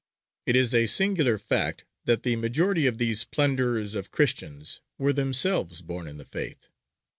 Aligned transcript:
It 0.47 0.55
is 0.55 0.73
a 0.73 0.87
singular 0.87 1.37
fact 1.37 1.85
that 2.05 2.23
the 2.23 2.35
majority 2.35 2.87
of 2.87 2.97
these 2.97 3.23
plunderers 3.23 3.93
of 3.93 4.09
Christians 4.09 4.81
were 4.97 5.13
themselves 5.13 5.83
born 5.83 6.07
in 6.07 6.17
the 6.17 6.25
Faith. 6.25 6.69